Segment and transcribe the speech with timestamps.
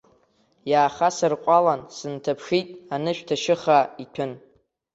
[0.71, 4.31] Иаахасырҟәалан сынҭаԥшит, анышә ҭашьыхаа иҭәын.